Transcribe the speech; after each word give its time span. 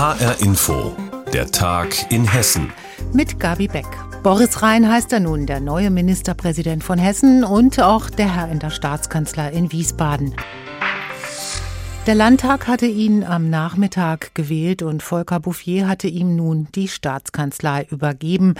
HR 0.00 0.40
Info, 0.40 0.96
der 1.30 1.50
Tag 1.50 2.10
in 2.10 2.24
Hessen. 2.24 2.72
Mit 3.12 3.38
Gabi 3.38 3.68
Beck. 3.68 3.84
Boris 4.22 4.62
Rhein 4.62 4.90
heißt 4.90 5.12
er 5.12 5.20
nun, 5.20 5.44
der 5.44 5.60
neue 5.60 5.90
Ministerpräsident 5.90 6.82
von 6.82 6.98
Hessen 6.98 7.44
und 7.44 7.78
auch 7.82 8.08
der 8.08 8.34
Herr 8.34 8.50
in 8.50 8.60
der 8.60 8.70
Staatskanzlei 8.70 9.50
in 9.50 9.70
Wiesbaden. 9.72 10.34
Der 12.06 12.14
Landtag 12.14 12.66
hatte 12.66 12.86
ihn 12.86 13.24
am 13.24 13.50
Nachmittag 13.50 14.34
gewählt 14.34 14.82
und 14.82 15.02
Volker 15.02 15.38
Bouffier 15.38 15.86
hatte 15.86 16.08
ihm 16.08 16.34
nun 16.34 16.66
die 16.74 16.88
Staatskanzlei 16.88 17.86
übergeben. 17.90 18.54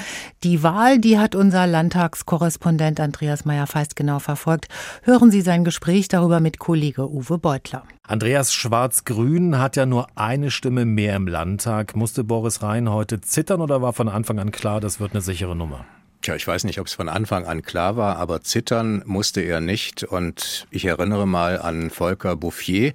Die 0.45 0.62
Wahl, 0.62 0.98
die 0.98 1.18
hat 1.18 1.34
unser 1.34 1.66
Landtagskorrespondent 1.66 3.00
Andreas 3.00 3.46
Meyer-Feist 3.46 3.96
genau 3.96 4.18
verfolgt. 4.18 4.68
Hören 5.05 5.30
Sie 5.30 5.41
sein 5.41 5.64
Gespräch 5.64 6.09
darüber 6.09 6.38
mit 6.38 6.59
Kollege 6.59 7.11
Uwe 7.11 7.38
Beutler. 7.38 7.84
Andreas 8.06 8.52
Schwarz-Grün 8.52 9.59
hat 9.59 9.75
ja 9.75 9.86
nur 9.86 10.09
eine 10.16 10.50
Stimme 10.50 10.84
mehr 10.84 11.16
im 11.16 11.27
Landtag. 11.27 11.96
Musste 11.96 12.25
Boris 12.25 12.62
Rhein 12.62 12.91
heute 12.91 13.23
zittern 13.23 13.62
oder 13.62 13.80
war 13.80 13.95
von 13.95 14.10
Anfang 14.10 14.38
an 14.38 14.52
klar, 14.52 14.80
das 14.80 15.01
wird 15.01 15.12
eine 15.12 15.23
sichere 15.23 15.57
Nummer? 15.57 15.87
Tja, 16.23 16.37
ich 16.37 16.47
weiß 16.47 16.65
nicht, 16.65 16.79
ob 16.80 16.87
es 16.87 16.92
von 16.92 17.09
Anfang 17.09 17.47
an 17.47 17.62
klar 17.62 17.97
war, 17.97 18.16
aber 18.16 18.42
zittern 18.42 19.02
musste 19.06 19.41
er 19.41 19.62
nicht. 19.62 20.05
Und 20.05 20.66
ich 20.70 20.84
erinnere 20.84 21.27
mal 21.27 21.59
an 21.59 21.88
Volker 21.88 22.37
Bouffier, 22.37 22.93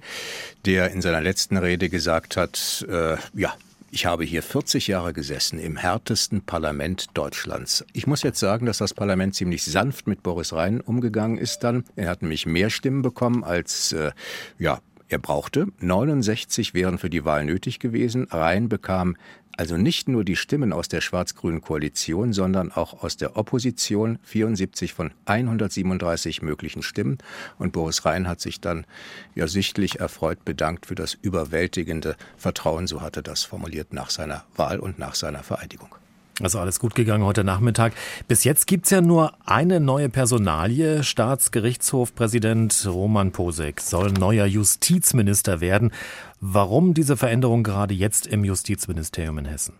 der 0.64 0.92
in 0.92 1.02
seiner 1.02 1.20
letzten 1.20 1.56
Rede 1.56 1.88
gesagt 1.88 2.36
hat, 2.36 2.86
äh, 2.88 3.16
ja, 3.34 3.52
ich 3.90 4.06
habe 4.06 4.22
hier 4.24 4.44
40 4.44 4.86
Jahre 4.86 5.12
gesessen 5.12 5.58
im 5.58 5.76
härtesten 5.76 6.42
Parlament 6.42 7.06
Deutschlands. 7.14 7.84
Ich 7.94 8.06
muss 8.06 8.22
jetzt 8.22 8.38
sagen, 8.38 8.66
dass 8.66 8.78
das 8.78 8.94
Parlament 8.94 9.34
ziemlich 9.34 9.64
sanft 9.64 10.06
mit 10.06 10.22
Boris 10.22 10.52
Rhein 10.52 10.80
umgegangen 10.80 11.38
ist 11.38 11.60
dann. 11.60 11.82
Er 11.96 12.10
hat 12.10 12.22
nämlich 12.22 12.46
mehr 12.46 12.70
Stimmen 12.70 13.02
bekommen 13.02 13.42
als, 13.42 13.90
äh, 13.90 14.12
ja, 14.58 14.80
er 15.08 15.18
brauchte. 15.18 15.66
69 15.80 16.74
wären 16.74 16.98
für 16.98 17.10
die 17.10 17.24
Wahl 17.24 17.44
nötig 17.44 17.78
gewesen. 17.78 18.26
Rhein 18.30 18.68
bekam 18.68 19.16
also 19.56 19.78
nicht 19.78 20.06
nur 20.08 20.22
die 20.22 20.36
Stimmen 20.36 20.72
aus 20.72 20.88
der 20.88 21.00
schwarz-grünen 21.00 21.62
Koalition, 21.62 22.34
sondern 22.34 22.70
auch 22.72 23.02
aus 23.02 23.16
der 23.16 23.36
Opposition, 23.36 24.18
74 24.22 24.92
von 24.92 25.12
137 25.24 26.42
möglichen 26.42 26.82
Stimmen. 26.82 27.18
Und 27.58 27.72
Boris 27.72 28.04
Rhein 28.04 28.28
hat 28.28 28.40
sich 28.40 28.60
dann 28.60 28.84
ja 29.34 29.48
sichtlich 29.48 29.98
erfreut 29.98 30.44
bedankt 30.44 30.86
für 30.86 30.94
das 30.94 31.14
überwältigende 31.14 32.16
Vertrauen, 32.36 32.86
so 32.86 33.00
hatte 33.00 33.22
das 33.22 33.44
formuliert 33.44 33.94
nach 33.94 34.10
seiner 34.10 34.44
Wahl 34.56 34.78
und 34.78 34.98
nach 34.98 35.14
seiner 35.14 35.42
Vereidigung. 35.42 35.94
Also 36.42 36.58
alles 36.58 36.78
gut 36.78 36.94
gegangen 36.94 37.24
heute 37.24 37.44
Nachmittag. 37.44 37.94
Bis 38.28 38.44
jetzt 38.44 38.66
gibt's 38.66 38.90
ja 38.90 39.00
nur 39.00 39.32
eine 39.46 39.80
neue 39.80 40.10
Personalie. 40.10 41.02
Staatsgerichtshofpräsident 41.02 42.86
Roman 42.86 43.32
Posek 43.32 43.80
soll 43.80 44.12
neuer 44.12 44.44
Justizminister 44.44 45.62
werden. 45.62 45.92
Warum 46.40 46.92
diese 46.92 47.16
Veränderung 47.16 47.62
gerade 47.62 47.94
jetzt 47.94 48.26
im 48.26 48.44
Justizministerium 48.44 49.38
in 49.38 49.46
Hessen? 49.46 49.72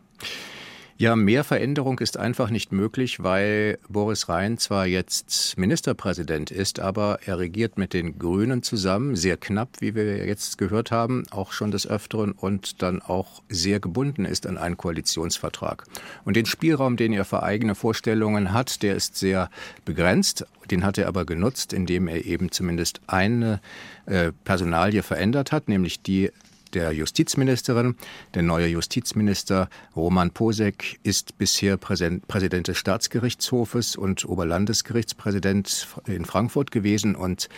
Ja, 0.99 1.15
mehr 1.15 1.45
Veränderung 1.45 1.99
ist 1.99 2.17
einfach 2.17 2.49
nicht 2.49 2.73
möglich, 2.73 3.23
weil 3.23 3.79
Boris 3.87 4.31
Rhein 4.31 4.57
zwar 4.57 4.87
jetzt 4.87 5.59
Ministerpräsident 5.59 6.51
ist, 6.51 6.81
aber 6.81 7.19
er 7.27 7.39
regiert 7.39 7.77
mit 7.77 7.93
den 7.93 8.19
Grünen 8.19 8.63
zusammen, 8.63 9.15
sehr 9.15 9.37
knapp, 9.37 9.69
wie 9.81 9.95
wir 9.95 10.25
jetzt 10.25 10.57
gehört 10.57 10.91
haben, 10.93 11.25
auch 11.31 11.53
schon 11.53 11.71
des 11.71 11.87
Öfteren 11.87 12.33
und 12.33 12.81
dann 12.81 13.03
auch 13.03 13.43
sehr 13.51 13.79
gebunden 13.79 14.25
ist 14.25 14.47
an 14.47 14.57
einen 14.57 14.79
Koalitionsvertrag. 14.79 15.85
Und 16.25 16.35
den 16.35 16.47
Spielraum, 16.47 16.97
den 16.97 17.13
er 17.13 17.27
für 17.27 17.43
eigene 17.43 17.75
Vorstellungen 17.75 18.55
hat, 18.55 18.83
der 18.83 18.97
ist 18.97 19.17
sehr 19.17 19.51
begrenzt. 19.85 20.47
Den 20.71 20.83
hat 20.83 20.97
er 20.97 21.09
aber 21.09 21.27
genutzt, 21.27 21.75
indem 21.75 22.09
er 22.09 22.25
eben 22.25 22.51
zumindest 22.51 23.03
eine 23.07 23.61
äh, 24.07 24.33
Personalie 24.45 25.03
verändert 25.03 25.53
hat, 25.53 25.69
nämlich 25.69 26.01
die 26.01 26.31
der 26.77 26.93
Justizministerin. 26.93 27.97
Der 28.35 28.43
neue 28.43 28.67
Justizminister 28.67 29.71
Roman 29.97 30.31
Posek 30.31 31.01
ist 31.03 31.39
bisher 31.39 31.79
Präsident 31.79 32.69
des 32.69 32.77
Staatsgerichtshofes 32.77 33.97
und 33.97 34.29
Oberlandesgerichtspräsident 34.29 35.89
in 36.07 36.27
Frankfurt 36.27 36.71
gewesen 36.71 37.17
und 37.17 37.49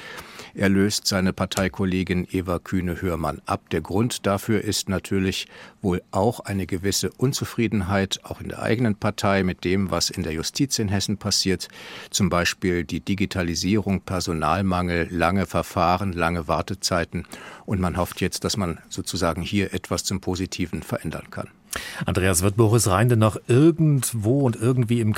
er 0.54 0.68
löst 0.68 1.06
seine 1.08 1.32
Parteikollegin 1.32 2.28
Eva 2.30 2.60
Kühne-Hörmann 2.60 3.42
ab. 3.44 3.68
Der 3.70 3.80
Grund 3.80 4.24
dafür 4.24 4.62
ist 4.62 4.88
natürlich 4.88 5.48
wohl 5.82 6.00
auch 6.12 6.40
eine 6.40 6.66
gewisse 6.66 7.10
Unzufriedenheit, 7.10 8.20
auch 8.22 8.40
in 8.40 8.50
der 8.50 8.62
eigenen 8.62 8.94
Partei, 8.94 9.42
mit 9.42 9.64
dem, 9.64 9.90
was 9.90 10.10
in 10.10 10.22
der 10.22 10.32
Justiz 10.32 10.78
in 10.78 10.88
Hessen 10.88 11.18
passiert. 11.18 11.68
Zum 12.10 12.28
Beispiel 12.28 12.84
die 12.84 13.00
Digitalisierung, 13.00 14.00
Personalmangel, 14.00 15.08
lange 15.10 15.46
Verfahren, 15.46 16.12
lange 16.12 16.46
Wartezeiten. 16.46 17.26
Und 17.66 17.80
man 17.80 17.96
hofft 17.96 18.20
jetzt, 18.20 18.44
dass 18.44 18.56
man 18.56 18.78
sozusagen 18.88 19.07
hier 19.42 19.72
etwas 19.72 20.04
zum 20.04 20.20
Positiven 20.20 20.82
verändern 20.82 21.30
kann. 21.30 21.48
Andreas, 22.06 22.42
wird 22.42 22.56
Boris 22.56 22.88
Rhein 22.88 23.08
denn 23.08 23.18
noch 23.18 23.38
irgendwo 23.46 24.40
und 24.40 24.56
irgendwie 24.56 25.00
im, 25.00 25.12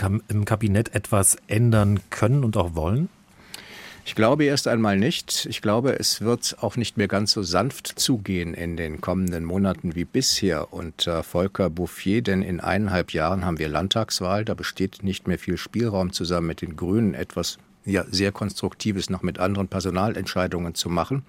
Kabinett 0.45 0.95
etwas 0.95 1.37
ändern 1.47 2.01
können 2.11 2.45
und 2.45 2.57
auch 2.57 2.75
wollen? 2.75 3.09
Ich 4.05 4.15
glaube 4.15 4.45
erst 4.45 4.67
einmal 4.67 4.97
nicht. 4.97 5.47
Ich 5.47 5.63
glaube, 5.63 5.99
es 5.99 6.21
wird 6.21 6.57
auch 6.61 6.77
nicht 6.77 6.97
mehr 6.97 7.07
ganz 7.07 7.33
so 7.33 7.43
sanft 7.43 7.87
zugehen 7.87 8.55
in 8.55 8.77
den 8.77 9.01
kommenden 9.01 9.45
Monaten 9.45 9.95
wie 9.95 10.05
bisher 10.05 10.73
unter 10.73 11.23
Volker 11.23 11.71
Bouffier, 11.71 12.23
denn 12.23 12.43
in 12.43 12.61
eineinhalb 12.61 13.13
Jahren 13.13 13.45
haben 13.45 13.59
wir 13.59 13.69
Landtagswahl. 13.69 14.45
Da 14.45 14.55
besteht 14.55 15.03
nicht 15.03 15.29
mehr 15.29 15.39
viel 15.39 15.59
Spielraum 15.59 16.13
zusammen 16.13 16.49
mit 16.49 16.63
den 16.63 16.77
Grünen 16.77 17.15
etwas 17.15 17.59
ja, 17.85 18.05
sehr 18.11 18.33
Konstruktives 18.33 19.11
noch 19.11 19.23
mit 19.23 19.39
anderen 19.39 19.69
Personalentscheidungen 19.69 20.75
zu 20.75 20.89
machen. 20.89 21.25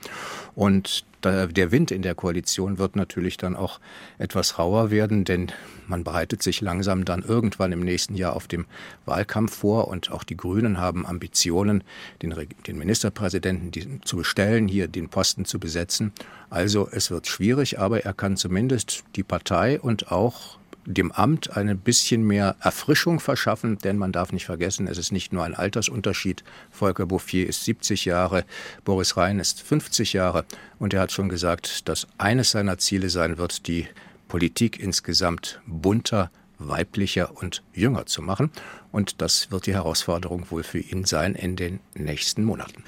Und 0.55 1.05
der 1.23 1.71
Wind 1.71 1.91
in 1.91 2.01
der 2.01 2.15
Koalition 2.15 2.77
wird 2.77 2.95
natürlich 2.95 3.37
dann 3.37 3.55
auch 3.55 3.79
etwas 4.17 4.57
rauer 4.57 4.89
werden, 4.89 5.23
denn 5.23 5.51
man 5.87 6.03
bereitet 6.03 6.41
sich 6.41 6.61
langsam 6.61 7.05
dann 7.05 7.21
irgendwann 7.21 7.71
im 7.71 7.81
nächsten 7.81 8.15
Jahr 8.15 8.35
auf 8.35 8.47
dem 8.47 8.65
Wahlkampf 9.05 9.55
vor 9.55 9.87
und 9.87 10.11
auch 10.11 10.23
die 10.23 10.37
Grünen 10.37 10.79
haben 10.79 11.05
Ambitionen, 11.05 11.83
den, 12.21 12.33
den 12.65 12.77
Ministerpräsidenten 12.77 14.01
zu 14.03 14.17
bestellen, 14.17 14.67
hier 14.67 14.87
den 14.87 15.09
Posten 15.09 15.45
zu 15.45 15.59
besetzen. 15.59 16.11
Also 16.49 16.89
es 16.91 17.11
wird 17.11 17.27
schwierig, 17.27 17.79
aber 17.79 18.03
er 18.03 18.13
kann 18.13 18.35
zumindest 18.35 19.03
die 19.15 19.23
Partei 19.23 19.79
und 19.79 20.11
auch 20.11 20.57
dem 20.85 21.11
Amt 21.11 21.55
ein 21.55 21.77
bisschen 21.77 22.23
mehr 22.23 22.55
Erfrischung 22.59 23.19
verschaffen, 23.19 23.77
denn 23.77 23.97
man 23.97 24.11
darf 24.11 24.31
nicht 24.31 24.45
vergessen, 24.45 24.87
es 24.87 24.97
ist 24.97 25.11
nicht 25.11 25.33
nur 25.33 25.43
ein 25.43 25.55
Altersunterschied. 25.55 26.43
Volker 26.69 27.05
Bouffier 27.05 27.47
ist 27.47 27.65
70 27.65 28.05
Jahre, 28.05 28.45
Boris 28.83 29.17
Rhein 29.17 29.39
ist 29.39 29.61
50 29.61 30.13
Jahre 30.13 30.45
und 30.79 30.93
er 30.93 31.01
hat 31.01 31.11
schon 31.11 31.29
gesagt, 31.29 31.87
dass 31.87 32.07
eines 32.17 32.51
seiner 32.51 32.77
Ziele 32.77 33.09
sein 33.09 33.37
wird, 33.37 33.67
die 33.67 33.87
Politik 34.27 34.79
insgesamt 34.79 35.59
bunter, 35.65 36.31
weiblicher 36.67 37.31
und 37.35 37.63
jünger 37.73 38.05
zu 38.05 38.21
machen. 38.21 38.51
Und 38.91 39.21
das 39.21 39.51
wird 39.51 39.67
die 39.67 39.73
Herausforderung 39.73 40.51
wohl 40.51 40.63
für 40.63 40.79
ihn 40.79 41.05
sein 41.05 41.35
in 41.35 41.55
den 41.55 41.79
nächsten 41.95 42.43
Monaten. 42.43 42.83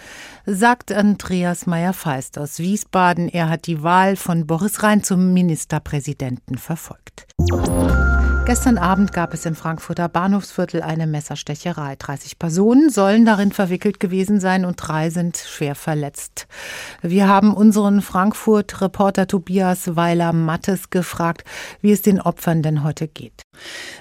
Sagt 0.45 0.91
Andreas 0.91 1.66
Meyer-Feist 1.66 2.38
aus 2.38 2.59
Wiesbaden. 2.59 3.29
Er 3.29 3.50
hat 3.50 3.67
die 3.67 3.84
Wahl 3.84 4.16
von 4.16 4.45
Boris 4.45 4.84
Rhein 4.84 5.03
zum 5.03 5.34
Ministerpräsidenten 5.34 6.57
verfolgt. 6.57 7.25
Gestern 8.45 8.78
Abend 8.78 9.13
gab 9.13 9.34
es 9.34 9.45
im 9.45 9.56
Frankfurter 9.56 10.09
Bahnhofsviertel 10.09 10.81
eine 10.81 11.07
Messerstecherei. 11.07 11.95
30 11.95 12.40
Personen 12.40 12.90
sollen 12.90 13.23
darin 13.23 13.53
verwickelt 13.53 14.01
gewesen 14.01 14.41
sein 14.41 14.66
und 14.66 14.75
drei 14.75 15.09
sind 15.09 15.38
schwer 15.38 15.75
verletzt. 15.75 16.47
Wir 17.01 17.29
haben 17.29 17.53
unseren 17.53 18.01
Frankfurt-Reporter 18.01 19.28
Tobias 19.28 19.95
Weiler-Mattes 19.95 20.90
gefragt, 20.90 21.45
wie 21.79 21.94
es 21.94 22.01
den 22.01 22.19
Opfern 22.19 22.61
denn 22.61 22.84
heute 22.84 23.07
geht. 23.07 23.44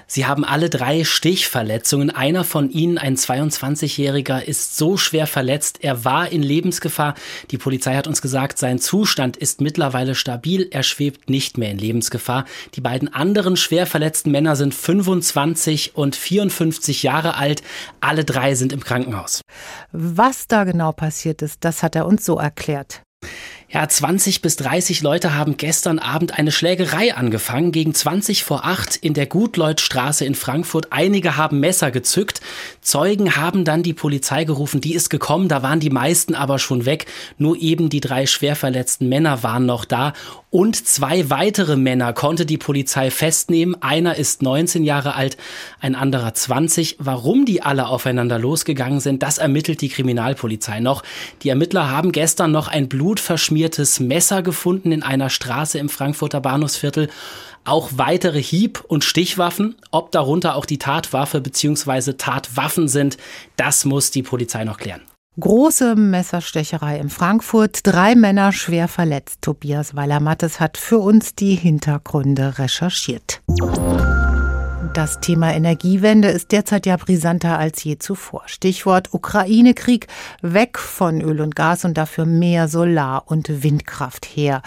Sie 0.07 0.25
haben 0.25 0.45
alle 0.45 0.69
drei 0.69 1.03
Stichverletzungen. 1.03 2.09
Einer 2.09 2.43
von 2.43 2.69
ihnen, 2.69 2.97
ein 2.97 3.15
22-Jähriger, 3.15 4.41
ist 4.41 4.77
so 4.77 4.97
schwer 4.97 5.27
verletzt. 5.27 5.79
Er 5.81 6.05
war 6.05 6.31
in 6.31 6.43
Lebensgefahr. 6.43 7.15
Die 7.51 7.57
Polizei 7.57 7.95
hat 7.95 8.07
uns 8.07 8.21
gesagt, 8.21 8.59
sein 8.59 8.79
Zustand 8.79 9.37
ist 9.37 9.61
mittlerweile 9.61 10.15
stabil. 10.15 10.67
Er 10.71 10.83
schwebt 10.83 11.29
nicht 11.29 11.57
mehr 11.57 11.71
in 11.71 11.77
Lebensgefahr. 11.77 12.45
Die 12.75 12.81
beiden 12.81 13.13
anderen 13.13 13.57
schwer 13.57 13.87
verletzten 13.87 14.31
Männer 14.31 14.55
sind 14.55 14.73
25 14.73 15.95
und 15.95 16.15
54 16.15 17.03
Jahre 17.03 17.35
alt. 17.35 17.63
Alle 18.01 18.25
drei 18.25 18.55
sind 18.55 18.73
im 18.73 18.83
Krankenhaus. 18.83 19.41
Was 19.91 20.47
da 20.47 20.63
genau 20.63 20.91
passiert 20.91 21.41
ist, 21.41 21.63
das 21.63 21.83
hat 21.83 21.95
er 21.95 22.05
uns 22.05 22.25
so 22.25 22.37
erklärt. 22.37 23.01
Ja, 23.73 23.89
20 23.89 24.43
bis 24.43 24.55
30 24.57 25.01
Leute 25.01 25.33
haben 25.33 25.57
gestern 25.57 25.97
Abend 25.97 26.37
eine 26.37 26.51
Schlägerei 26.51 27.15
angefangen 27.15 27.71
gegen 27.71 27.95
20 27.95 28.43
vor 28.43 28.65
8 28.65 28.97
in 28.97 29.15
der 29.15 29.25
Gutleutstraße 29.25 30.25
in 30.25 30.35
Frankfurt. 30.35 30.89
Einige 30.91 31.37
haben 31.37 31.59
Messer 31.59 31.89
gezückt. 31.89 32.39
Zeugen 32.81 33.35
haben 33.35 33.65
dann 33.65 33.81
die 33.81 33.95
Polizei 33.95 34.43
gerufen. 34.43 34.79
Die 34.79 34.93
ist 34.93 35.09
gekommen. 35.09 35.47
Da 35.47 35.63
waren 35.63 35.79
die 35.79 35.89
meisten 35.89 36.35
aber 36.35 36.59
schon 36.59 36.85
weg. 36.85 37.07
Nur 37.39 37.57
eben 37.57 37.89
die 37.89 37.99
drei 37.99 38.27
schwer 38.27 38.55
verletzten 38.55 39.09
Männer 39.09 39.41
waren 39.41 39.65
noch 39.65 39.85
da. 39.85 40.13
Und 40.51 40.75
zwei 40.75 41.31
weitere 41.31 41.75
Männer 41.75 42.13
konnte 42.13 42.45
die 42.45 42.59
Polizei 42.59 43.09
festnehmen. 43.09 43.75
Einer 43.81 44.17
ist 44.17 44.43
19 44.43 44.83
Jahre 44.83 45.15
alt, 45.15 45.35
ein 45.79 45.95
anderer 45.95 46.35
20. 46.35 46.97
Warum 46.99 47.45
die 47.45 47.63
alle 47.63 47.87
aufeinander 47.87 48.37
losgegangen 48.37 48.99
sind, 48.99 49.23
das 49.23 49.39
ermittelt 49.39 49.81
die 49.81 49.89
Kriminalpolizei 49.89 50.79
noch. 50.79 51.01
Die 51.41 51.49
Ermittler 51.49 51.89
haben 51.89 52.11
gestern 52.11 52.51
noch 52.51 52.67
ein 52.67 52.87
blutverschmiertes 52.87 53.62
undetoniertes 53.63 53.99
Messer 53.99 54.41
gefunden 54.41 54.91
in 54.91 55.03
einer 55.03 55.29
Straße 55.29 55.79
im 55.79 55.89
Frankfurter 55.89 56.41
Bahnhofsviertel. 56.41 57.09
Auch 57.65 57.91
weitere 57.95 58.41
Hieb- 58.41 58.83
und 58.87 59.05
Stichwaffen, 59.05 59.75
ob 59.91 60.11
darunter 60.11 60.55
auch 60.55 60.65
die 60.65 60.79
Tatwaffe 60.79 61.39
bzw. 61.39 62.13
Tatwaffen 62.13 62.89
sind, 62.89 63.17
das 63.55 63.85
muss 63.85 64.11
die 64.11 64.23
Polizei 64.23 64.65
noch 64.65 64.77
klären. 64.77 65.01
Große 65.39 65.95
Messerstecherei 65.95 66.99
in 66.99 67.09
Frankfurt, 67.09 67.79
drei 67.83 68.15
Männer 68.15 68.51
schwer 68.51 68.87
verletzt. 68.87 69.39
Tobias 69.41 69.95
Weiler-Mattes 69.95 70.59
hat 70.59 70.77
für 70.77 70.99
uns 70.99 71.33
die 71.33 71.55
Hintergründe 71.55 72.59
recherchiert. 72.59 73.41
Das 74.91 75.19
Thema 75.21 75.53
Energiewende 75.53 76.27
ist 76.27 76.51
derzeit 76.51 76.85
ja 76.85 76.97
brisanter 76.97 77.57
als 77.57 77.83
je 77.83 77.97
zuvor. 77.97 78.43
Stichwort 78.47 79.13
Ukraine-Krieg, 79.13 80.07
weg 80.41 80.77
von 80.77 81.21
Öl 81.21 81.41
und 81.41 81.55
Gas 81.55 81.85
und 81.85 81.97
dafür 81.97 82.25
mehr 82.25 82.67
Solar- 82.67 83.23
und 83.27 83.63
Windkraft 83.63 84.25
her. 84.25 84.61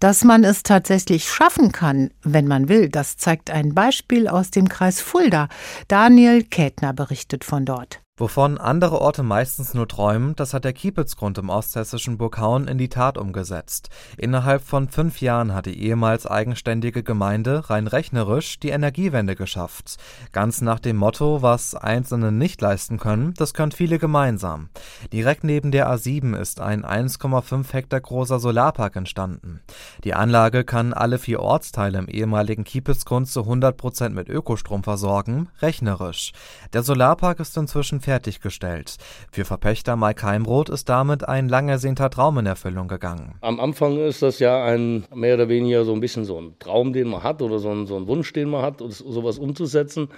Dass 0.00 0.24
man 0.24 0.44
es 0.44 0.62
tatsächlich 0.62 1.28
schaffen 1.30 1.70
kann, 1.72 2.10
wenn 2.22 2.46
man 2.46 2.68
will, 2.68 2.88
das 2.88 3.16
zeigt 3.18 3.50
ein 3.50 3.74
Beispiel 3.74 4.26
aus 4.26 4.50
dem 4.50 4.68
Kreis 4.68 5.00
Fulda. 5.00 5.48
Daniel 5.86 6.42
Kätner 6.44 6.92
berichtet 6.92 7.44
von 7.44 7.64
dort. 7.64 8.00
Wovon 8.18 8.58
andere 8.58 9.00
Orte 9.00 9.22
meistens 9.22 9.74
nur 9.74 9.86
träumen, 9.86 10.34
das 10.34 10.52
hat 10.52 10.64
der 10.64 10.72
Kiepitzgrund 10.72 11.38
im 11.38 11.50
osthessischen 11.50 12.18
Burghauen 12.18 12.66
in 12.66 12.76
die 12.76 12.88
Tat 12.88 13.16
umgesetzt. 13.16 13.90
Innerhalb 14.16 14.62
von 14.62 14.88
fünf 14.88 15.20
Jahren 15.20 15.54
hat 15.54 15.66
die 15.66 15.80
ehemals 15.80 16.26
eigenständige 16.26 17.04
Gemeinde 17.04 17.70
rein 17.70 17.86
rechnerisch 17.86 18.58
die 18.58 18.70
Energiewende 18.70 19.36
geschafft. 19.36 19.98
Ganz 20.32 20.60
nach 20.62 20.80
dem 20.80 20.96
Motto, 20.96 21.42
was 21.42 21.76
Einzelne 21.76 22.32
nicht 22.32 22.60
leisten 22.60 22.98
können, 22.98 23.34
das 23.36 23.54
können 23.54 23.70
viele 23.70 24.00
gemeinsam. 24.00 24.68
Direkt 25.12 25.44
neben 25.44 25.70
der 25.70 25.88
A7 25.88 26.36
ist 26.36 26.60
ein 26.60 26.84
1,5 26.84 27.72
Hektar 27.72 28.00
großer 28.00 28.40
Solarpark 28.40 28.96
entstanden. 28.96 29.60
Die 30.02 30.14
Anlage 30.14 30.64
kann 30.64 30.92
alle 30.92 31.20
vier 31.20 31.38
Ortsteile 31.38 31.98
im 31.98 32.08
ehemaligen 32.08 32.64
Kiepitzgrund 32.64 33.28
zu 33.28 33.42
100 33.42 33.76
Prozent 33.76 34.16
mit 34.16 34.28
Ökostrom 34.28 34.82
versorgen, 34.82 35.50
rechnerisch. 35.62 36.32
Der 36.72 36.82
Solarpark 36.82 37.38
ist 37.38 37.56
inzwischen 37.56 38.00
fertiggestellt. 38.08 38.96
Für 39.30 39.44
Verpächter 39.44 39.94
Mike 39.94 40.22
Heimroth 40.22 40.70
ist 40.70 40.88
damit 40.88 41.28
ein 41.28 41.46
lang 41.46 41.68
ersehnter 41.68 42.08
Traum 42.08 42.38
in 42.38 42.46
Erfüllung 42.46 42.88
gegangen. 42.88 43.34
Am 43.42 43.60
Anfang 43.60 43.98
ist 43.98 44.22
das 44.22 44.38
ja 44.38 44.64
ein 44.64 45.04
mehr 45.14 45.34
oder 45.34 45.50
weniger 45.50 45.84
so 45.84 45.92
ein 45.92 46.00
bisschen 46.00 46.24
so 46.24 46.40
ein 46.40 46.58
Traum, 46.58 46.94
den 46.94 47.08
man 47.08 47.22
hat 47.22 47.42
oder 47.42 47.58
so 47.58 47.70
ein, 47.70 47.86
so 47.86 47.98
ein 47.98 48.06
Wunsch, 48.06 48.32
den 48.32 48.48
man 48.48 48.62
hat, 48.62 48.82
sowas 48.88 49.38
umzusetzen. 49.38 50.08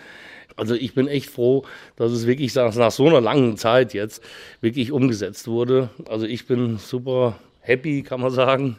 Also 0.54 0.76
ich 0.76 0.94
bin 0.94 1.08
echt 1.08 1.30
froh, 1.30 1.64
dass 1.96 2.12
es 2.12 2.28
wirklich 2.28 2.54
nach 2.54 2.92
so 2.92 3.08
einer 3.08 3.20
langen 3.20 3.56
Zeit 3.56 3.92
jetzt 3.92 4.22
wirklich 4.60 4.92
umgesetzt 4.92 5.48
wurde. 5.48 5.90
Also 6.08 6.26
ich 6.26 6.46
bin 6.46 6.78
super 6.78 7.40
happy, 7.58 8.04
kann 8.04 8.20
man 8.20 8.30
sagen. 8.30 8.76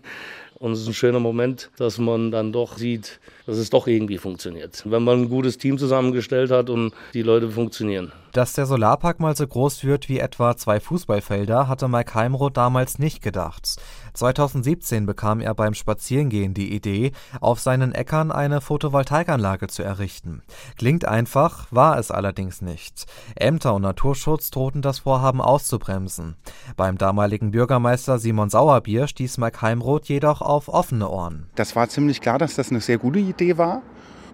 Und 0.61 0.73
es 0.73 0.81
ist 0.81 0.87
ein 0.87 0.93
schöner 0.93 1.19
Moment, 1.19 1.71
dass 1.77 1.97
man 1.97 2.29
dann 2.29 2.51
doch 2.51 2.77
sieht, 2.77 3.19
dass 3.47 3.57
es 3.57 3.71
doch 3.71 3.87
irgendwie 3.87 4.19
funktioniert. 4.19 4.83
Wenn 4.85 5.01
man 5.01 5.23
ein 5.23 5.29
gutes 5.29 5.57
Team 5.57 5.79
zusammengestellt 5.79 6.51
hat 6.51 6.69
und 6.69 6.93
die 7.15 7.23
Leute 7.23 7.49
funktionieren. 7.49 8.11
Dass 8.31 8.53
der 8.53 8.67
Solarpark 8.67 9.19
mal 9.19 9.35
so 9.35 9.47
groß 9.47 9.83
wird 9.83 10.07
wie 10.07 10.19
etwa 10.19 10.55
zwei 10.55 10.79
Fußballfelder, 10.79 11.67
hatte 11.67 11.87
Mike 11.87 12.13
Heimroth 12.13 12.57
damals 12.57 12.99
nicht 12.99 13.23
gedacht. 13.23 13.77
2017 14.13 15.05
bekam 15.05 15.39
er 15.39 15.53
beim 15.53 15.73
Spazierengehen 15.73 16.53
die 16.53 16.73
Idee, 16.73 17.11
auf 17.39 17.59
seinen 17.59 17.93
Äckern 17.93 18.31
eine 18.31 18.61
Photovoltaikanlage 18.61 19.67
zu 19.67 19.83
errichten. 19.83 20.41
Klingt 20.77 21.05
einfach, 21.05 21.67
war 21.71 21.97
es 21.97 22.11
allerdings 22.11 22.61
nicht. 22.61 23.05
Ämter 23.35 23.73
und 23.73 23.83
Naturschutz 23.83 24.51
drohten 24.51 24.81
das 24.81 24.99
Vorhaben 24.99 25.41
auszubremsen. 25.41 26.35
Beim 26.75 26.97
damaligen 26.97 27.51
Bürgermeister 27.51 28.19
Simon 28.19 28.49
Sauerbier 28.49 29.07
stieß 29.07 29.37
Mike 29.37 29.61
Heimroth 29.61 30.05
jedoch 30.05 30.41
auf 30.41 30.67
offene 30.67 31.09
Ohren. 31.09 31.47
Das 31.55 31.75
war 31.75 31.89
ziemlich 31.89 32.21
klar, 32.21 32.37
dass 32.37 32.55
das 32.55 32.69
eine 32.69 32.81
sehr 32.81 32.97
gute 32.97 33.19
Idee 33.19 33.57
war. 33.57 33.81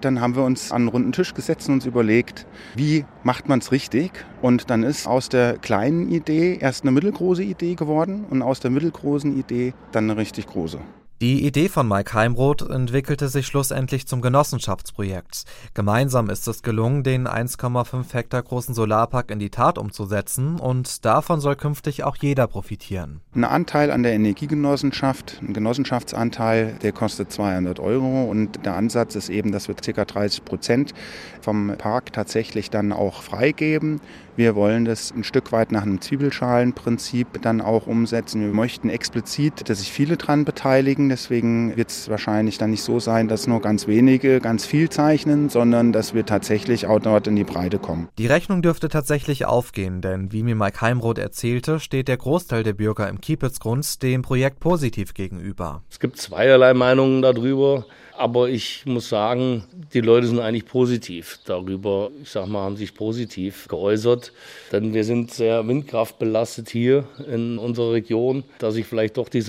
Dann 0.01 0.21
haben 0.21 0.35
wir 0.35 0.43
uns 0.43 0.71
an 0.71 0.83
einen 0.83 0.87
runden 0.89 1.11
Tisch 1.11 1.33
gesetzt 1.33 1.67
und 1.67 1.75
uns 1.75 1.85
überlegt, 1.85 2.45
wie 2.75 3.05
macht 3.23 3.49
man 3.49 3.59
es 3.59 3.71
richtig? 3.71 4.11
Und 4.41 4.69
dann 4.69 4.83
ist 4.83 5.07
aus 5.07 5.29
der 5.29 5.57
kleinen 5.57 6.11
Idee 6.11 6.57
erst 6.59 6.83
eine 6.83 6.91
mittelgroße 6.91 7.43
Idee 7.43 7.75
geworden 7.75 8.25
und 8.29 8.41
aus 8.41 8.59
der 8.59 8.71
mittelgroßen 8.71 9.37
Idee 9.37 9.73
dann 9.91 10.09
eine 10.09 10.19
richtig 10.19 10.47
große. 10.47 10.79
Die 11.19 11.47
Idee 11.47 11.67
von 11.67 11.87
Mike 11.87 12.13
Heimroth 12.13 12.61
entwickelte 12.61 13.27
sich 13.27 13.47
schlussendlich 13.47 14.05
zum 14.05 14.21
Genossenschaftsprojekt. 14.21 15.45
Gemeinsam 15.73 16.29
ist 16.29 16.47
es 16.47 16.61
gelungen, 16.61 17.01
den 17.01 17.27
1,5 17.27 18.13
Hektar 18.13 18.43
großen 18.43 18.75
Solarpark 18.75 19.31
in 19.31 19.39
die 19.39 19.49
Tat 19.49 19.79
umzusetzen 19.79 20.59
und 20.59 21.05
davon 21.05 21.39
soll 21.39 21.55
künftig 21.55 22.03
auch 22.03 22.17
jeder 22.17 22.45
profitieren. 22.45 23.21
Ein 23.33 23.45
Anteil 23.45 23.89
an 23.89 24.03
der 24.03 24.13
Energiegenossenschaft, 24.13 25.41
ein 25.41 25.55
Genossenschaftsanteil, 25.55 26.77
der 26.83 26.91
kostet 26.91 27.31
200 27.31 27.79
Euro 27.79 28.25
und 28.25 28.63
der 28.63 28.75
Ansatz 28.75 29.15
ist 29.15 29.29
eben, 29.29 29.51
dass 29.51 29.67
wir 29.67 29.73
ca. 29.73 30.05
30 30.05 30.45
Prozent 30.45 30.93
vom 31.41 31.73
Park 31.79 32.13
tatsächlich 32.13 32.69
dann 32.69 32.93
auch 32.93 33.23
freigeben. 33.23 34.01
Wir 34.37 34.53
wollen 34.53 34.85
das 34.85 35.11
ein 35.11 35.23
Stück 35.23 35.51
weit 35.51 35.71
nach 35.71 35.81
einem 35.81 35.99
Zwiebelschalenprinzip 35.99 37.41
dann 37.41 37.59
auch 37.59 37.87
umsetzen. 37.87 38.41
Wir 38.41 38.53
möchten 38.53 38.87
explizit, 38.87 39.67
dass 39.67 39.79
sich 39.79 39.91
viele 39.91 40.15
daran 40.15 40.45
beteiligen. 40.45 41.06
Deswegen 41.09 41.75
wird 41.77 41.89
es 41.89 42.09
wahrscheinlich 42.09 42.57
dann 42.57 42.71
nicht 42.71 42.83
so 42.83 42.99
sein, 42.99 43.27
dass 43.27 43.47
nur 43.47 43.61
ganz 43.61 43.87
wenige 43.87 44.39
ganz 44.39 44.65
viel 44.65 44.89
zeichnen, 44.89 45.49
sondern 45.49 45.93
dass 45.93 46.13
wir 46.13 46.25
tatsächlich 46.25 46.87
auch 46.87 46.99
dort 46.99 47.27
in 47.27 47.35
die 47.35 47.43
Breite 47.43 47.79
kommen. 47.79 48.09
Die 48.17 48.27
Rechnung 48.27 48.61
dürfte 48.61 48.89
tatsächlich 48.89 49.45
aufgehen, 49.45 50.01
denn 50.01 50.31
wie 50.31 50.43
mir 50.43 50.55
Mike 50.55 50.81
Heimroth 50.81 51.17
erzählte, 51.17 51.79
steht 51.79 52.07
der 52.07 52.17
Großteil 52.17 52.63
der 52.63 52.73
Bürger 52.73 53.09
im 53.09 53.21
Kiepitzgrund 53.21 54.01
dem 54.03 54.21
Projekt 54.21 54.59
positiv 54.59 55.13
gegenüber. 55.13 55.83
Es 55.89 55.99
gibt 55.99 56.17
zweierlei 56.17 56.73
Meinungen 56.73 57.21
darüber. 57.21 57.85
Aber 58.17 58.49
ich 58.49 58.83
muss 58.87 59.09
sagen, 59.09 59.63
die 59.93 60.01
Leute 60.01 60.25
sind 60.25 60.39
eigentlich 60.39 60.65
positiv 60.65 61.39
darüber. 61.45 62.09
Ich 62.23 62.31
sag 62.31 62.47
mal, 62.47 62.63
haben 62.63 62.75
sich 62.75 62.95
positiv 62.95 63.67
geäußert. 63.67 64.33
Denn 64.71 64.95
wir 64.95 65.03
sind 65.03 65.31
sehr 65.31 65.67
windkraftbelastet 65.67 66.67
hier 66.67 67.07
in 67.31 67.59
unserer 67.59 67.91
Region, 67.91 68.43
dass 68.57 68.73
sich 68.73 68.87
vielleicht 68.87 69.17
doch 69.17 69.29
die 69.29 69.41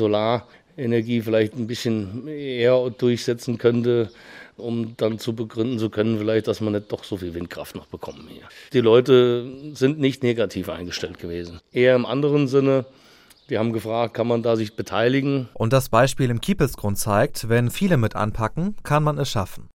Solarenergie 0.79 1.21
vielleicht 1.23 1.57
ein 1.57 1.67
bisschen 1.67 2.29
eher 2.29 2.91
durchsetzen 2.91 3.59
könnte 3.59 4.11
um 4.57 4.97
dann 4.97 5.21
zu 5.21 5.37
begründen 5.37 5.79
zu 5.79 5.89
können, 5.89 6.19
vielleicht, 6.19 6.49
dass 6.49 6.61
man 6.61 6.73
nicht 6.73 6.91
doch 6.91 7.05
so 7.05 7.17
viel 7.17 7.33
Windkraft 7.33 7.77
noch 7.77 7.87
bekommen 7.87 8.27
hier. 8.29 8.43
Die 8.73 8.81
Leute 8.81 9.47
sind 9.75 10.01
nicht 10.01 10.25
negativ 10.25 10.69
eingestellt 10.69 11.21
gewesen. 11.21 11.61
Eher 11.71 11.95
im 11.95 12.05
anderen 12.05 12.49
Sinne, 12.49 12.85
die 13.51 13.57
haben 13.57 13.73
gefragt, 13.73 14.15
kann 14.15 14.27
man 14.27 14.43
da 14.43 14.57
sich 14.57 14.75
beteiligen? 14.75 15.49
Und 15.55 15.73
das 15.73 15.91
Beispiel 15.91 16.29
im 16.29 16.41
Kiepelsgrund 16.41 16.99
zeigt, 16.99 17.49
wenn 17.49 17.71
viele 17.71 17.99
mit 17.99 18.17
anpacken, 18.17 18.75
kann 18.83 19.05
man 19.05 19.17
es 19.19 19.31
schaffen. 19.31 19.69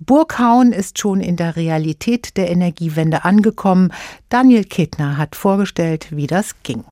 Burghauen 0.00 0.72
ist 0.72 0.98
schon 0.98 1.20
in 1.20 1.36
der 1.36 1.54
Realität 1.54 2.36
der 2.36 2.50
Energiewende 2.50 3.24
angekommen. 3.24 3.92
Daniel 4.30 4.64
Kittner 4.64 5.16
hat 5.16 5.36
vorgestellt, 5.36 6.08
wie 6.10 6.26
das 6.26 6.60
ging. 6.64 6.82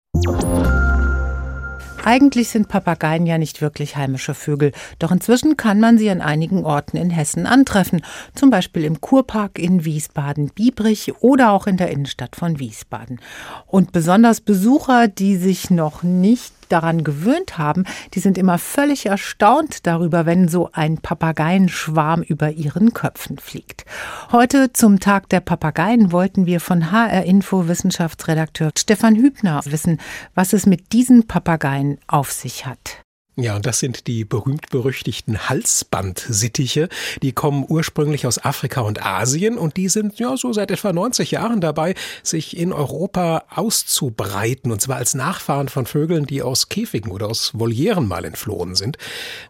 Eigentlich 2.05 2.49
sind 2.49 2.67
Papageien 2.67 3.27
ja 3.27 3.39
nicht 3.39 3.63
wirklich 3.63 3.97
heimische 3.97 4.35
Vögel, 4.35 4.73
doch 4.99 5.13
inzwischen 5.13 5.57
kann 5.57 5.79
man 5.79 5.99
sie 5.99 6.11
an 6.11 6.21
einigen 6.21 6.65
Orten 6.65 6.97
in 6.97 7.11
Hessen 7.11 7.47
antreffen, 7.47 8.03
zum 8.35 8.51
Beispiel 8.51 8.85
im 8.85 9.01
Kurpark 9.01 9.57
in 9.59 9.85
Wiesbaden-Biebrich 9.85 11.15
oder 11.21 11.53
auch 11.53 11.69
in 11.69 11.77
der 11.77 11.91
Innenstadt 11.91 12.35
von 12.35 12.59
Wiesbaden. 12.59 13.21
Und 13.67 13.93
besonders 13.93 14.41
Besucher, 14.41 15.07
die 15.07 15.37
sich 15.37 15.71
noch 15.71 16.03
nicht 16.03 16.53
daran 16.73 17.05
gewöhnt 17.05 17.59
haben, 17.59 17.85
die 18.15 18.21
sind 18.21 18.39
immer 18.39 18.59
völlig 18.59 19.07
erstaunt 19.07 19.87
darüber, 19.87 20.27
wenn 20.27 20.49
so 20.49 20.71
ein 20.73 20.99
Papageienschwarm 20.99 22.23
über 22.23 22.51
ihren 22.51 22.95
Köpfen 22.95 23.39
fliegt. 23.39 23.85
Heute 24.33 24.73
zum 24.73 24.99
Tag 24.99 25.29
der 25.29 25.41
Papageien 25.41 26.13
wollten 26.13 26.47
wir 26.47 26.61
von 26.61 26.91
HR 26.91 27.25
Info 27.25 27.69
Wissenschaftsredakteur 27.69 28.71
Stefan 28.77 29.17
Hübner 29.17 29.61
wissen, 29.67 30.01
was 30.35 30.53
es 30.53 30.67
mit 30.67 30.93
diesen 30.93 31.27
Papageien 31.27 31.99
auf 32.07 32.33
sich 32.33 32.67
hat. 32.67 33.03
Ja, 33.37 33.57
und 33.57 33.65
das 33.65 33.79
sind 33.79 34.09
die 34.09 34.27
berühmt-berüchtigten 34.27 35.49
Halsbandsittiche. 35.49 36.91
Die 37.23 37.33
kommen 37.33 37.65
ursprünglich 37.67 38.27
aus 38.27 38.45
Afrika 38.45 38.83
und 38.83 39.03
Asien 39.03 39.57
und 39.57 39.79
die 39.79 39.89
sind 39.89 40.19
ja 40.19 40.37
so 40.37 40.53
seit 40.53 40.71
etwa 40.71 40.93
90 40.93 41.31
Jahren 41.31 41.63
dabei, 41.63 41.95
sich 42.23 42.55
in 42.55 42.75
Europa 42.75 43.45
auszubreiten. 43.49 44.71
Und 44.71 44.83
zwar 44.83 44.97
als 44.97 45.15
Nachfahren 45.15 45.71
von 45.71 45.87
Vögeln, 45.87 46.27
die 46.27 46.43
aus 46.43 46.69
Käfigen 46.69 47.11
oder 47.11 47.29
aus 47.29 47.53
Volieren 47.55 48.07
mal 48.07 48.27
entflohen 48.27 48.75
sind. 48.75 48.99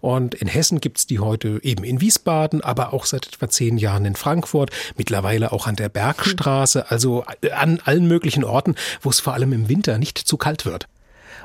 Und 0.00 0.36
in 0.36 0.46
Hessen 0.46 0.80
gibt's 0.80 1.08
die 1.08 1.18
heute 1.18 1.58
eben 1.64 1.82
in 1.82 2.00
Wiesbaden, 2.00 2.60
aber 2.60 2.92
auch 2.92 3.04
seit 3.04 3.26
etwa 3.26 3.48
zehn 3.48 3.78
Jahren 3.78 4.04
in 4.04 4.14
Frankfurt, 4.14 4.70
mittlerweile 4.96 5.50
auch 5.50 5.66
an 5.66 5.74
der 5.74 5.88
Bergstraße, 5.88 6.88
also 6.92 7.24
an 7.52 7.80
allen 7.84 8.06
möglichen 8.06 8.44
Orten, 8.44 8.76
wo 9.00 9.10
es 9.10 9.18
vor 9.18 9.34
allem 9.34 9.52
im 9.52 9.68
Winter 9.68 9.98
nicht 9.98 10.18
zu 10.18 10.36
kalt 10.36 10.66
wird. 10.66 10.86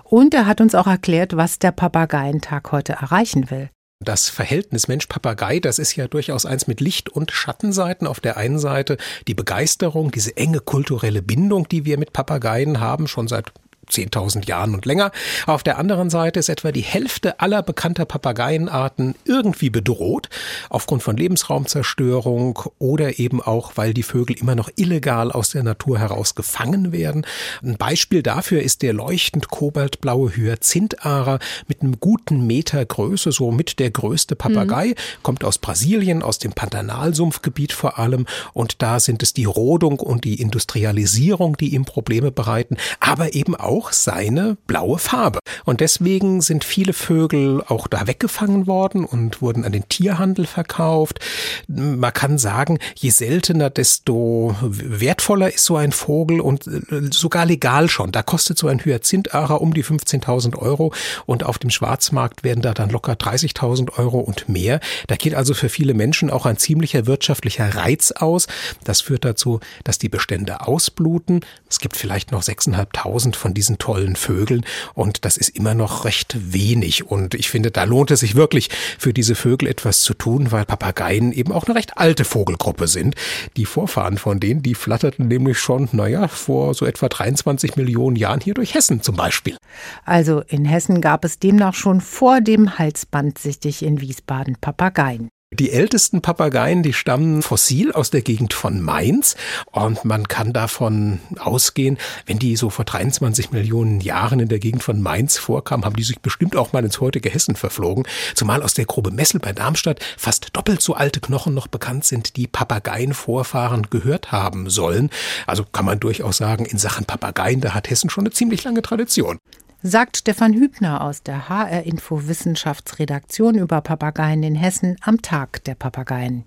Und 0.10 0.34
er 0.34 0.46
hat 0.46 0.62
uns 0.62 0.74
auch 0.74 0.88
erklärt, 0.88 1.36
was 1.36 1.60
der 1.60 1.72
Papageientag 1.72 2.72
heute 2.72 2.94
erreichen 2.94 3.52
will. 3.52 3.70
Das 4.00 4.30
Verhältnis 4.30 4.88
Mensch-Papagei, 4.88 5.60
das 5.60 5.80
ist 5.80 5.96
ja 5.96 6.08
durchaus 6.08 6.46
eins 6.46 6.68
mit 6.68 6.80
Licht- 6.80 7.10
und 7.10 7.32
Schattenseiten. 7.32 8.08
Auf 8.08 8.20
der 8.20 8.38
einen 8.38 8.60
Seite 8.60 8.98
die 9.28 9.34
Begeisterung, 9.34 10.12
diese 10.12 10.38
enge 10.38 10.60
kulturelle 10.60 11.22
Bindung, 11.22 11.68
die 11.68 11.84
wir 11.84 11.98
mit 11.98 12.14
Papageien 12.14 12.80
haben, 12.80 13.08
schon 13.08 13.28
seit 13.28 13.52
10.000 13.89 14.48
Jahren 14.48 14.74
und 14.74 14.86
länger. 14.86 15.12
Auf 15.46 15.63
der 15.63 15.77
anderen 15.77 16.10
Seite 16.10 16.39
ist 16.39 16.50
etwa 16.50 16.72
die 16.72 16.82
Hälfte 16.82 17.39
aller 17.39 17.63
bekannter 17.63 18.06
Papageienarten 18.06 19.15
irgendwie 19.25 19.70
bedroht, 19.70 20.29
aufgrund 20.70 21.03
von 21.03 21.17
Lebensraumzerstörung 21.17 22.60
oder 22.79 23.20
eben 23.20 23.41
auch, 23.41 23.74
weil 23.75 23.94
die 23.94 24.03
Vögel 24.03 24.38
immer 24.38 24.56
noch 24.56 24.70
illegal 24.75 25.32
aus 25.32 25.50
der 25.50 25.63
Natur 25.63 26.00
heraus 26.00 26.36
gefangen 26.36 26.91
werden. 26.91 27.25
Ein 27.63 27.77
Beispiel 27.77 28.24
dafür 28.24 28.62
ist 28.62 28.82
der 28.82 28.94
leuchtend 28.94 29.50
kobaltblaue 29.50 30.36
Hyazintharer 30.36 31.39
mit 31.67 31.82
einem 31.82 32.00
guten 32.00 32.46
Meter 32.48 32.86
Größe, 32.86 33.32
so 33.32 33.51
mit 33.51 33.79
der 33.79 33.91
größte 33.91 34.36
Papagei, 34.36 34.88
mhm. 34.88 35.24
kommt 35.24 35.44
aus 35.44 35.58
Brasilien, 35.58 36.24
aus 36.24 36.39
dem 36.39 36.53
Pantanalsumpfgebiet 36.53 37.72
vor 37.72 38.00
allem 38.00 38.25
und 38.53 38.82
da 38.82 39.00
sind 39.00 39.24
es 39.24 39.34
die 39.34 39.46
Rodung 39.46 40.00
und 40.00 40.24
die 40.24 40.41
Industrialisierung, 40.41 41.58
die 41.58 41.74
ihm 41.74 41.86
Probleme 41.86 42.32
bereiten, 42.32 42.77
aber 43.00 43.34
eben 43.34 43.56
auch 43.56 43.76
seine 43.91 44.57
blaue 44.67 45.00
Farbe. 45.00 45.39
Und 45.65 45.81
deswegen 45.81 46.41
sind 46.41 46.63
viele 46.63 46.93
Vögel 46.93 47.63
auch 47.67 47.88
da 47.88 48.07
weggefangen 48.07 48.67
worden 48.67 49.05
und 49.05 49.41
wurden 49.41 49.65
an 49.65 49.72
den 49.72 49.88
Tierhandel 49.89 50.46
verkauft. 50.46 51.19
Man 51.67 52.13
kann 52.13 52.38
sagen, 52.38 52.79
je 52.96 53.10
seltener, 53.10 53.69
desto 53.69 54.55
wertvoller 54.62 55.53
ist 55.53 55.65
so 55.65 55.75
ein 55.75 55.91
Vogel 55.91 56.39
und 56.39 56.67
äh, 56.67 57.10
sogar 57.12 57.46
legal 57.46 57.89
schon. 57.89 58.12
Da 58.12 58.24
kostet 58.24 58.57
so 58.57 58.67
ein 58.67 58.84
Hyazintharer 58.84 59.62
um 59.62 59.74
die 59.74 59.84
15.000 59.84 60.57
Euro 60.57 60.93
und 61.25 61.43
auf 61.43 61.57
dem 61.57 61.69
Schwarzmarkt 61.69 62.43
werden 62.43 62.62
da 62.62 62.74
dann 62.74 62.89
locker 62.89 63.13
30.000 63.13 63.98
Euro 63.98 64.19
und 64.19 64.50
mehr. 64.50 64.79
Da 65.07 65.15
geht 65.15 65.36
also 65.36 65.53
für 65.53 65.69
viele 65.69 65.93
Menschen 65.93 66.29
auch 66.29 66.46
ein 66.46 66.57
ziemlicher 66.57 67.05
wirtschaftlicher 67.05 67.75
Reiz 67.75 68.12
aus. 68.12 68.48
Das 68.84 69.01
führt 69.01 69.25
dazu, 69.25 69.60
dass 69.84 69.98
die 69.98 70.10
Bestände 70.10 70.62
ausbluten. 70.62 71.41
Es 71.69 71.79
gibt 71.79 71.98
vielleicht 71.98 72.31
noch 72.31 72.43
6.500 72.43 73.36
von 73.36 73.53
diesen 73.53 73.67
tollen 73.78 74.16
Vögeln 74.16 74.66
und 74.94 75.26
das 75.26 75.38
ist 75.38 75.50
immer 75.50 75.74
noch 75.74 76.06
recht 76.06 76.36
wenig. 76.54 77.06
Und 77.06 77.34
ich 77.34 77.50
finde, 77.50 77.72
da 77.72 77.84
lohnt 77.84 78.12
es 78.12 78.22
sich 78.22 78.36
wirklich 78.36 78.70
für 78.98 79.14
diese 79.14 79.36
Vögel 79.36 79.68
etwas 79.68 80.02
zu 80.02 80.14
tun, 80.14 80.52
weil 80.52 80.66
Papageien 80.66 81.32
eben 81.32 81.52
auch 81.52 81.66
eine 81.66 81.76
recht 81.76 81.98
alte 81.98 82.24
Vogelgruppe 82.24 82.88
sind. 82.88 83.16
Die 83.58 83.66
Vorfahren 83.66 84.18
von 84.18 84.40
denen, 84.40 84.62
die 84.62 84.76
flatterten 84.76 85.28
nämlich 85.28 85.60
schon, 85.60 85.90
naja, 85.92 86.28
vor 86.28 86.74
so 86.74 86.86
etwa 86.86 87.10
23 87.10 87.76
Millionen 87.76 88.16
Jahren 88.16 88.40
hier 88.40 88.54
durch 88.54 88.74
Hessen 88.74 89.02
zum 89.02 89.16
Beispiel. 89.16 89.58
Also 90.06 90.42
in 90.48 90.66
Hessen 90.66 91.02
gab 91.02 91.26
es 91.26 91.40
demnach 91.40 91.74
schon 91.74 92.02
vor 92.02 92.42
dem 92.42 92.80
Halsbandsichtig 92.80 93.84
in 93.84 94.02
Wiesbaden 94.02 94.56
Papageien. 94.60 95.30
Die 95.54 95.72
ältesten 95.72 96.22
Papageien, 96.22 96.84
die 96.84 96.92
stammen 96.92 97.42
fossil 97.42 97.94
aus 97.94 98.10
der 98.10 98.22
Gegend 98.22 98.54
von 98.54 98.82
Mainz. 98.82 99.38
Und 99.72 100.04
man 100.04 100.27
kann 100.27 100.51
davon 100.51 101.22
ausgehen, 101.39 101.98
wenn 102.25 102.38
die 102.38 102.58
so 102.58 102.70
vor 102.70 102.84
23 102.84 103.51
Millionen 103.51 104.01
Jahren 104.01 104.42
in 104.42 104.50
der 104.50 104.60
Gegend 104.60 104.84
von 104.84 105.01
Mainz 105.01 105.38
vorkamen, 105.38 105.86
haben 105.86 105.96
die 105.96 106.04
sich 106.04 106.20
bestimmt 106.20 106.58
auch 106.58 106.74
mal 106.74 106.84
ins 106.84 107.00
heutige 107.00 107.30
Hessen 107.30 107.56
verflogen, 107.56 108.04
zumal 108.36 108.62
aus 108.62 108.74
der 108.74 108.86
Grube 108.86 109.10
Messel 109.10 109.39
bei 109.39 109.54
Darmstadt 109.54 110.04
fast 110.18 110.50
doppelt 110.51 110.82
so 110.82 110.96
alte 110.96 111.22
Knochen 111.22 111.54
noch 111.54 111.68
bekannt 111.68 112.04
sind, 112.04 112.36
die 112.36 112.48
Papageienvorfahren 112.48 113.88
gehört 113.89 114.34
haben 114.34 114.70
sollen. 114.70 115.10
Also 115.46 115.63
kann 115.63 115.86
man 115.86 116.01
durchaus 116.01 116.36
sagen, 116.36 116.66
in 116.66 116.77
Sachen 116.77 117.06
Papageien, 117.06 117.62
da 117.62 117.74
hat 117.74 117.89
Hessen 117.89 118.10
schon 118.10 118.25
eine 118.25 118.34
ziemlich 118.34 118.66
lange 118.66 118.82
Tradition 118.82 119.39
sagt 119.88 120.17
Stefan 120.17 120.53
Hübner 120.53 121.01
aus 121.01 121.24
der 121.24 121.50
HR 121.50 121.84
Info 121.84 122.27
Wissenschaftsredaktion 122.27 123.56
über 123.56 123.82
Papageien 123.82 124.44
in 124.44 124.56
Hessen 124.56 124.98
am 125.01 125.22
Tag 125.22 125.63
der 125.63 125.75
Papageien. 125.75 126.44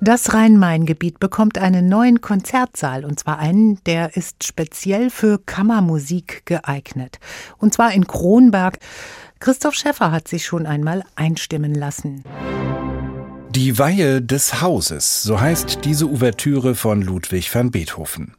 Das 0.00 0.34
Rhein-Main-Gebiet 0.34 1.20
bekommt 1.20 1.58
einen 1.58 1.88
neuen 1.88 2.20
Konzertsaal, 2.20 3.04
und 3.04 3.18
zwar 3.18 3.38
einen, 3.38 3.82
der 3.84 4.16
ist 4.16 4.44
speziell 4.44 5.08
für 5.10 5.38
Kammermusik 5.38 6.44
geeignet. 6.46 7.18
Und 7.58 7.72
zwar 7.72 7.92
in 7.92 8.06
Kronberg. 8.06 8.78
Christoph 9.40 9.74
Schäffer 9.74 10.12
hat 10.12 10.28
sich 10.28 10.44
schon 10.44 10.66
einmal 10.66 11.04
einstimmen 11.14 11.74
lassen. 11.74 12.24
Die 13.50 13.78
Weihe 13.78 14.20
des 14.20 14.60
Hauses, 14.60 15.22
so 15.22 15.40
heißt 15.40 15.84
diese 15.84 16.06
Ouvertüre 16.06 16.74
von 16.74 17.02
Ludwig 17.02 17.54
van 17.54 17.70
Beethoven. 17.70 18.34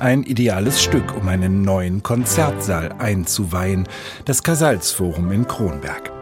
Ein 0.00 0.22
ideales 0.22 0.80
Stück, 0.80 1.16
um 1.16 1.26
einen 1.26 1.62
neuen 1.62 2.04
Konzertsaal 2.04 2.94
einzuweihen, 2.98 3.88
das 4.26 4.44
Kasalsforum 4.44 5.32
in 5.32 5.48
Kronberg. 5.48 6.12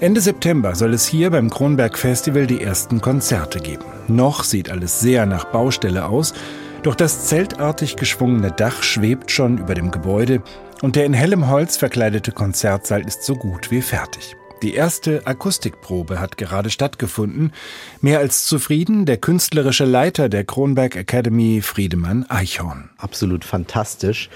Ende 0.00 0.20
September 0.20 0.74
soll 0.74 0.92
es 0.92 1.06
hier 1.06 1.30
beim 1.30 1.48
Kronberg 1.48 1.96
Festival 1.96 2.48
die 2.48 2.60
ersten 2.60 3.00
Konzerte 3.00 3.60
geben. 3.60 3.84
Noch 4.08 4.42
sieht 4.42 4.70
alles 4.70 4.98
sehr 4.98 5.24
nach 5.24 5.44
Baustelle 5.44 6.06
aus, 6.06 6.34
doch 6.82 6.96
das 6.96 7.26
zeltartig 7.26 7.94
geschwungene 7.94 8.50
Dach 8.50 8.82
schwebt 8.82 9.30
schon 9.30 9.58
über 9.58 9.74
dem 9.74 9.92
Gebäude 9.92 10.42
und 10.82 10.96
der 10.96 11.06
in 11.06 11.14
hellem 11.14 11.48
Holz 11.48 11.76
verkleidete 11.76 12.32
Konzertsaal 12.32 13.06
ist 13.06 13.22
so 13.22 13.36
gut 13.36 13.70
wie 13.70 13.82
fertig. 13.82 14.36
Die 14.62 14.72
erste 14.72 15.26
Akustikprobe 15.26 16.18
hat 16.18 16.38
gerade 16.38 16.70
stattgefunden. 16.70 17.52
Mehr 18.00 18.20
als 18.20 18.46
zufrieden 18.46 19.04
der 19.04 19.18
künstlerische 19.18 19.84
Leiter 19.84 20.30
der 20.30 20.44
Kronberg 20.44 20.96
Academy, 20.96 21.60
Friedemann 21.60 22.24
Eichhorn. 22.30 22.88
Absolut 22.96 23.44
fantastisch. 23.44 24.30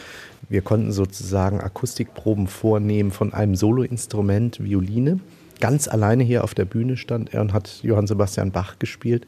Wir 0.51 0.61
konnten 0.61 0.93
sozusagen 0.93 1.61
Akustikproben 1.61 2.49
vornehmen 2.49 3.13
von 3.13 3.33
einem 3.33 3.55
Soloinstrument, 3.55 4.63
Violine. 4.63 5.21
Ganz 5.59 5.89
alleine 5.89 6.23
hier 6.23 6.45
auf 6.45 6.53
der 6.53 6.67
Bühne 6.67 6.99
stand 6.99 7.33
er 7.33 7.41
und 7.41 7.55
hat 7.55 7.81
Johann 7.83 8.07
Sebastian 8.07 8.51
Bach 8.51 8.79
gespielt. 8.79 9.25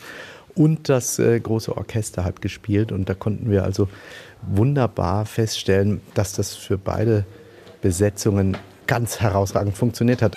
Und 0.55 0.91
das 0.91 1.19
äh, 1.19 1.41
große 1.41 1.75
Orchester 1.75 2.23
hat 2.23 2.43
gespielt. 2.43 2.93
Und 2.93 3.09
da 3.09 3.15
konnten 3.15 3.51
wir 3.51 3.65
also 3.65 3.89
wunderbar 4.43 5.25
feststellen, 5.25 6.03
dass 6.13 6.35
das 6.35 6.55
für 6.55 6.77
beide 6.77 7.25
Besetzungen 7.81 8.59
ganz 8.87 9.21
herausragend 9.21 9.75
funktioniert 9.75 10.21
hat. 10.21 10.35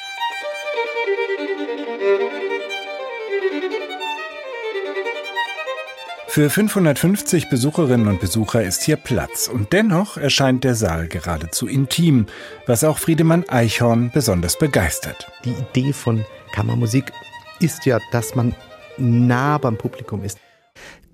Für 6.35 6.49
550 6.49 7.47
Besucherinnen 7.47 8.09
und 8.09 8.19
Besucher 8.19 8.61
ist 8.61 8.83
hier 8.83 8.97
Platz 8.97 9.47
und 9.47 9.71
dennoch 9.71 10.17
erscheint 10.17 10.65
der 10.65 10.75
Saal 10.75 11.07
geradezu 11.07 11.65
intim, 11.65 12.25
was 12.65 12.83
auch 12.83 12.97
Friedemann 12.97 13.47
Eichhorn 13.47 14.11
besonders 14.13 14.59
begeistert. 14.59 15.31
Die 15.45 15.53
Idee 15.53 15.93
von 15.93 16.25
Kammermusik 16.53 17.13
ist 17.61 17.85
ja, 17.85 17.99
dass 18.11 18.35
man 18.35 18.53
nah 18.97 19.57
beim 19.57 19.77
Publikum 19.77 20.25
ist. 20.25 20.37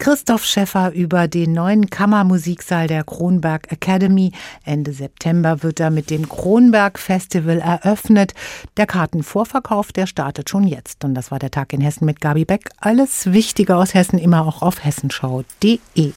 Christoph 0.01 0.45
Schäffer 0.45 0.93
über 0.93 1.27
den 1.27 1.53
neuen 1.53 1.91
Kammermusiksaal 1.91 2.87
der 2.87 3.03
Kronberg 3.03 3.71
Academy. 3.71 4.31
Ende 4.65 4.93
September 4.93 5.61
wird 5.61 5.79
er 5.79 5.91
mit 5.91 6.09
dem 6.09 6.27
Kronberg 6.27 6.97
Festival 6.97 7.59
eröffnet. 7.59 8.33
Der 8.77 8.87
Kartenvorverkauf, 8.87 9.91
der 9.91 10.07
startet 10.07 10.49
schon 10.49 10.63
jetzt. 10.65 11.03
Und 11.03 11.13
das 11.13 11.29
war 11.29 11.37
der 11.37 11.51
Tag 11.51 11.71
in 11.71 11.81
Hessen 11.81 12.05
mit 12.05 12.19
Gabi 12.19 12.45
Beck. 12.45 12.71
Alles 12.79 13.31
Wichtige 13.31 13.75
aus 13.75 13.93
Hessen 13.93 14.17
immer 14.17 14.47
auch 14.47 14.63
auf 14.63 14.83
hessenschau.de. 14.83 16.13